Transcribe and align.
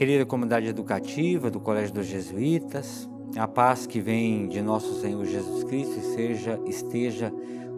Querida 0.00 0.24
comunidade 0.24 0.66
educativa 0.66 1.50
do 1.50 1.60
Colégio 1.60 1.92
dos 1.92 2.06
Jesuítas, 2.06 3.06
a 3.36 3.46
paz 3.46 3.86
que 3.86 4.00
vem 4.00 4.48
de 4.48 4.62
nosso 4.62 4.98
Senhor 4.98 5.22
Jesus 5.26 5.62
Cristo 5.64 6.00
seja 6.14 6.58
esteja 6.64 7.30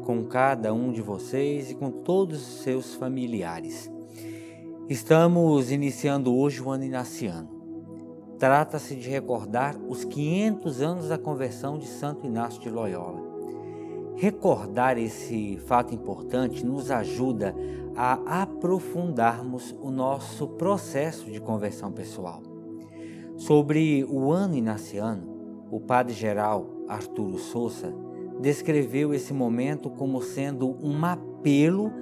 com 0.05 0.25
cada 0.27 0.73
um 0.73 0.93
de 0.93 1.03
vocês 1.03 1.73
e 1.73 1.75
com 1.75 1.91
todos 1.91 2.39
os 2.41 2.63
seus 2.63 2.95
familiares. 2.95 3.91
Estamos 4.89 5.73
iniciando 5.73 6.33
hoje 6.33 6.63
o 6.63 6.71
ano 6.71 6.85
inaciano. 6.85 7.51
Trata-se 8.39 8.95
de 8.95 9.11
recordar 9.11 9.77
os 9.89 10.05
500 10.05 10.81
anos 10.81 11.09
da 11.09 11.19
conversão 11.19 11.77
de 11.77 11.89
Santo 11.89 12.25
Inácio 12.25 12.61
de 12.61 12.71
Loyola. 12.71 13.32
Recordar 14.17 14.99
esse 14.99 15.59
fato 15.67 15.95
importante 15.95 16.65
nos 16.65 16.91
ajuda 16.91 17.55
a 17.97 18.43
aprofundarmos 18.43 19.75
o 19.81 19.91
nosso 19.91 20.49
processo 20.49 21.31
de 21.31 21.41
conversão 21.41 21.93
pessoal. 21.93 22.43
Sobre 23.37 24.05
o 24.05 24.31
ano 24.31 24.55
inaciano, 24.55 25.67
o 25.71 25.81
padre-geral 25.81 26.67
Arturo 26.89 27.39
Souza 27.39 27.95
descreveu 28.41 29.15
esse 29.15 29.33
momento 29.33 29.91
como 29.91 30.23
sendo 30.23 30.77
um 30.83 31.05
apelo 31.05 31.93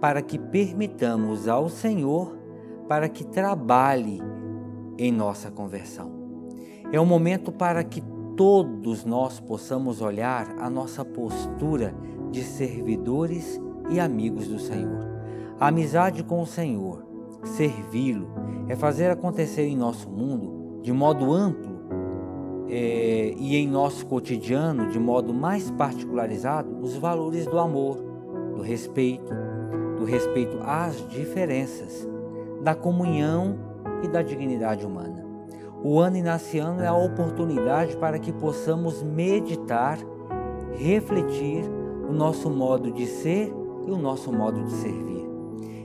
para 0.00 0.20
que 0.22 0.38
permitamos 0.38 1.46
ao 1.46 1.68
Senhor 1.68 2.38
para 2.88 3.08
que 3.08 3.24
trabalhe 3.24 4.20
em 4.98 5.12
nossa 5.12 5.48
conversão. 5.48 6.10
É 6.90 7.00
um 7.00 7.06
momento 7.06 7.52
para 7.52 7.84
que 7.84 8.02
todos 8.40 9.04
nós 9.04 9.38
possamos 9.38 10.00
olhar 10.00 10.56
a 10.58 10.70
nossa 10.70 11.04
postura 11.04 11.94
de 12.30 12.42
servidores 12.42 13.60
e 13.90 14.00
amigos 14.00 14.48
do 14.48 14.58
Senhor. 14.58 15.06
A 15.60 15.66
amizade 15.66 16.24
com 16.24 16.40
o 16.40 16.46
Senhor, 16.46 17.04
servi-lo, 17.44 18.28
é 18.66 18.74
fazer 18.74 19.10
acontecer 19.10 19.66
em 19.66 19.76
nosso 19.76 20.08
mundo, 20.08 20.80
de 20.80 20.90
modo 20.90 21.30
amplo 21.30 21.80
é, 22.70 23.34
e 23.36 23.56
em 23.56 23.68
nosso 23.68 24.06
cotidiano, 24.06 24.88
de 24.88 24.98
modo 24.98 25.34
mais 25.34 25.70
particularizado, 25.72 26.78
os 26.80 26.96
valores 26.96 27.44
do 27.44 27.58
amor, 27.58 27.98
do 28.56 28.62
respeito, 28.62 29.34
do 29.98 30.06
respeito 30.06 30.56
às 30.62 31.06
diferenças, 31.10 32.08
da 32.62 32.74
comunhão 32.74 33.58
e 34.02 34.08
da 34.08 34.22
dignidade 34.22 34.86
humana. 34.86 35.29
O 35.82 35.98
ano 35.98 36.18
inaciano 36.18 36.82
é 36.82 36.86
a 36.86 36.94
oportunidade 36.94 37.96
para 37.96 38.18
que 38.18 38.32
possamos 38.32 39.02
meditar, 39.02 39.98
refletir 40.76 41.64
o 42.06 42.12
nosso 42.12 42.50
modo 42.50 42.92
de 42.92 43.06
ser 43.06 43.50
e 43.86 43.90
o 43.90 43.96
nosso 43.96 44.30
modo 44.30 44.62
de 44.62 44.72
servir. 44.72 45.26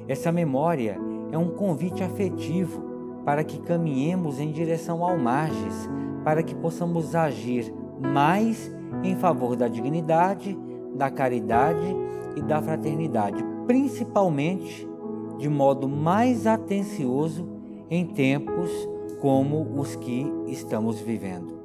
Essa 0.05 0.33
memória 0.33 0.99
é 1.31 1.37
um 1.37 1.49
convite 1.49 2.03
afetivo 2.03 2.83
para 3.23 3.43
que 3.43 3.57
caminhemos 3.59 4.37
em 4.39 4.51
direção 4.51 5.01
ao 5.01 5.17
Marges, 5.17 5.89
para 6.25 6.43
que 6.43 6.53
possamos 6.53 7.15
agir 7.15 7.73
mais 8.01 8.69
em 9.01 9.15
favor 9.15 9.55
da 9.55 9.69
dignidade, 9.69 10.57
da 10.93 11.09
caridade 11.09 11.95
e 12.35 12.41
da 12.41 12.61
fraternidade, 12.61 13.43
principalmente 13.65 14.87
de 15.37 15.47
modo 15.47 15.87
mais 15.87 16.45
atencioso 16.45 17.47
em 17.89 18.05
tempos 18.05 18.94
como 19.25 19.65
os 19.81 19.95
que 19.95 20.31
estamos 20.45 20.99
vivendo. 20.99 21.57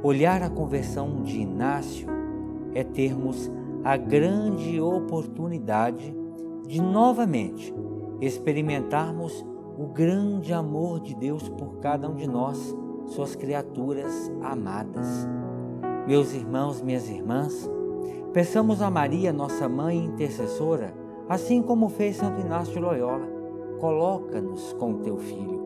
Olhar 0.00 0.44
a 0.44 0.48
conversão 0.48 1.24
de 1.24 1.40
Inácio 1.40 2.06
é 2.72 2.84
termos 2.84 3.50
a 3.82 3.96
grande 3.96 4.80
oportunidade 4.80 6.16
de 6.68 6.80
novamente 6.80 7.74
experimentarmos 8.20 9.44
o 9.76 9.88
grande 9.88 10.52
amor 10.52 11.00
de 11.00 11.16
Deus 11.16 11.48
por 11.48 11.78
cada 11.80 12.08
um 12.08 12.14
de 12.14 12.28
nós, 12.28 12.72
suas 13.06 13.34
criaturas 13.34 14.30
amadas. 14.40 15.26
Meus 16.06 16.32
irmãos, 16.32 16.80
minhas 16.80 17.10
irmãs, 17.10 17.68
peçamos 18.32 18.80
a 18.80 18.88
Maria, 18.88 19.32
nossa 19.32 19.68
mãe 19.68 19.98
intercessora, 19.98 20.94
assim 21.28 21.60
como 21.60 21.88
fez 21.88 22.18
Santo 22.18 22.40
Inácio 22.40 22.74
de 22.74 22.78
Loyola, 22.78 23.26
coloca-nos 23.80 24.72
com 24.74 24.98
teu 24.98 25.16
filho. 25.16 25.58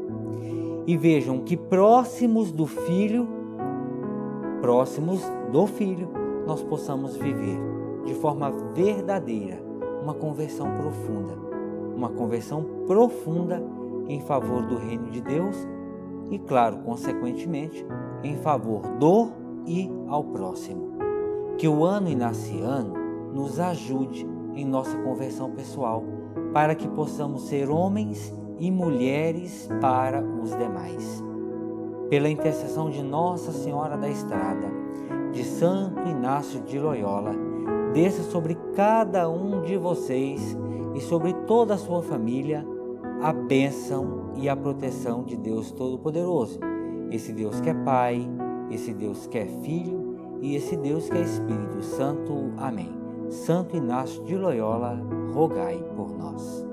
E 0.87 0.97
vejam 0.97 1.41
que 1.41 1.57
próximos 1.57 2.51
do 2.51 2.67
filho, 2.67 3.29
próximos 4.61 5.23
do 5.53 5.67
filho, 5.67 6.09
nós 6.47 6.63
possamos 6.63 7.17
viver 7.17 7.59
de 8.05 8.15
forma 8.15 8.51
verdadeira 8.75 9.63
uma 10.03 10.13
conversão 10.13 10.67
profunda, 10.77 11.39
uma 11.95 12.09
conversão 12.09 12.65
profunda 12.87 13.63
em 14.09 14.21
favor 14.21 14.63
do 14.67 14.77
reino 14.77 15.09
de 15.11 15.21
Deus 15.21 15.57
e, 16.31 16.39
claro, 16.41 16.79
consequentemente, 16.79 17.87
em 18.25 18.37
favor 18.37 18.83
do 18.99 19.31
e 19.67 19.89
ao 20.09 20.25
próximo. 20.25 20.93
Que 21.59 21.69
o 21.69 21.85
ano 21.85 22.09
inaciano 22.09 22.95
nos 23.33 23.61
ajude 23.61 24.27
em 24.55 24.65
nossa 24.65 24.97
conversão 24.99 25.51
pessoal, 25.53 26.03
para 26.53 26.75
que 26.75 26.89
possamos 26.89 27.43
ser 27.43 27.71
homens 27.71 28.33
e 28.63 28.71
mulheres 28.71 29.69
para 29.81 30.23
os 30.23 30.57
demais. 30.57 31.21
Pela 32.09 32.29
intercessão 32.29 32.89
de 32.89 33.03
Nossa 33.03 33.51
Senhora 33.51 33.97
da 33.97 34.09
Estrada, 34.09 34.71
de 35.33 35.43
Santo 35.43 36.09
Inácio 36.09 36.61
de 36.61 36.79
Loyola, 36.79 37.35
desça 37.93 38.23
sobre 38.23 38.57
cada 38.77 39.29
um 39.29 39.63
de 39.63 39.77
vocês 39.77 40.57
e 40.95 41.01
sobre 41.01 41.33
toda 41.45 41.75
a 41.75 41.79
sua 41.79 42.03
família 42.03 42.65
a 43.21 43.33
bênção 43.33 44.31
e 44.37 44.49
a 44.49 44.55
proteção 44.55 45.25
de 45.25 45.37
Deus 45.37 45.73
Todo-Poderoso. 45.73 46.61
Esse 47.11 47.33
Deus 47.33 47.61
que 47.61 47.69
é 47.69 47.75
Pai, 47.75 48.31
esse 48.71 48.95
Deus 48.95 49.27
que 49.27 49.39
é 49.39 49.47
Filho 49.47 50.39
e 50.41 50.55
esse 50.55 50.77
Deus 50.77 51.11
que 51.11 51.19
é 51.19 51.23
Espírito 51.23 51.83
Santo. 51.83 52.53
Amém. 52.59 52.93
Santo 53.29 53.77
Inácio 53.77 54.23
de 54.23 54.37
Loyola, 54.37 55.01
rogai 55.35 55.83
por 55.97 56.17
nós. 56.17 56.72